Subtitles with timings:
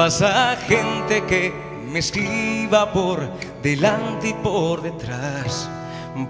[0.00, 1.52] Pasa gente que
[1.92, 3.20] me esquiva por
[3.62, 5.68] delante y por detrás.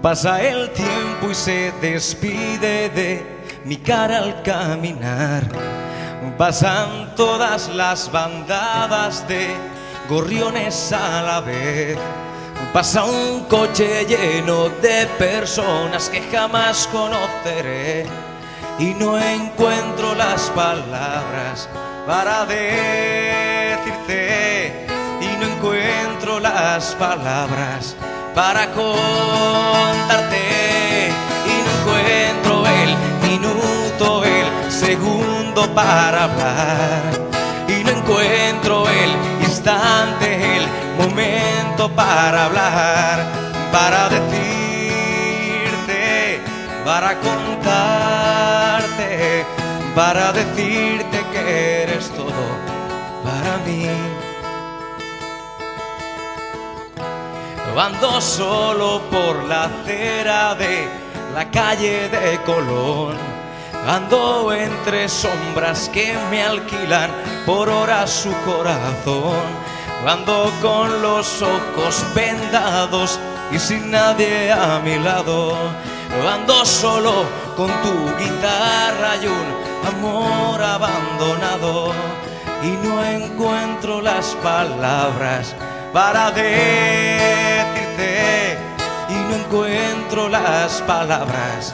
[0.01, 3.25] Pasa el tiempo y se despide de
[3.63, 5.43] mi cara al caminar.
[6.37, 9.47] Pasan todas las bandadas de
[10.09, 11.97] gorriones a la vez.
[12.73, 18.05] Pasa un coche lleno de personas que jamás conoceré
[18.79, 21.69] y no encuentro las palabras
[22.05, 23.40] para decirte
[26.73, 27.95] las palabras
[28.33, 30.37] para contarte
[31.45, 32.91] y no encuentro el
[33.29, 37.01] minuto, el segundo para hablar
[37.67, 39.11] y no encuentro el
[39.41, 40.65] instante, el
[40.97, 43.25] momento para hablar,
[43.73, 44.39] para decirte,
[46.85, 49.09] para contarte,
[49.93, 52.45] para decirte que eres todo
[53.25, 54.30] para mí.
[57.77, 60.87] Ando solo por la acera de
[61.33, 63.15] la calle de Colón.
[63.87, 67.09] Ando entre sombras que me alquilan
[67.45, 69.47] por horas su corazón.
[70.05, 73.17] Ando con los ojos vendados
[73.51, 75.55] y sin nadie a mi lado.
[76.29, 77.23] Ando solo
[77.55, 81.93] con tu guitarra y un amor abandonado.
[82.63, 85.55] Y no encuentro las palabras
[85.93, 87.40] para decirte
[90.79, 91.73] palabras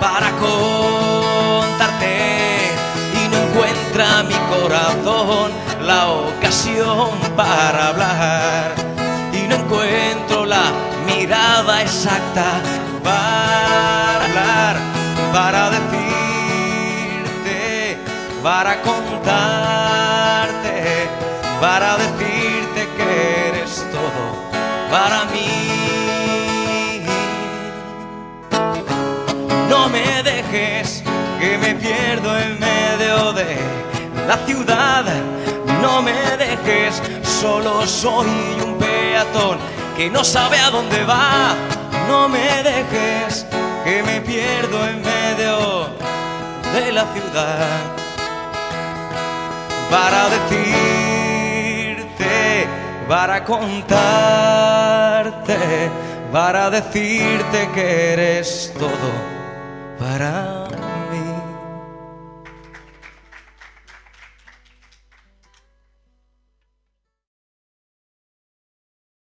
[0.00, 2.14] para contarte
[3.14, 5.50] y no encuentra mi corazón
[5.82, 8.74] la ocasión para hablar
[9.32, 10.70] y no encuentro la
[11.06, 12.60] mirada exacta
[13.02, 14.76] para hablar,
[15.32, 16.78] para decirte,
[18.42, 20.74] para contarte,
[21.60, 24.46] para decirte que eres todo
[24.90, 25.75] para mí.
[29.86, 31.04] No me dejes
[31.38, 33.56] que me pierdo en medio de
[34.26, 35.04] la ciudad.
[35.80, 38.26] No me dejes, solo soy
[38.64, 39.58] un peatón
[39.96, 41.54] que no sabe a dónde va.
[42.08, 43.46] No me dejes
[43.84, 45.90] que me pierdo en medio
[46.74, 47.68] de la ciudad
[49.88, 51.06] para decirte,
[53.08, 53.92] para contarte,
[56.32, 59.35] para decirte que eres todo
[59.98, 60.68] para